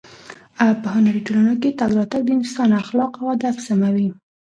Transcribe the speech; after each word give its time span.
په 0.81 0.87
هنري 0.95 1.21
ټولنو 1.27 1.53
کې 1.61 1.69
تګ 1.79 1.91
راتګ 1.97 2.21
د 2.25 2.29
انسان 2.37 2.69
اخلاق 2.83 3.11
او 3.21 3.25
ادب 3.35 3.55
سموي. 3.67 4.09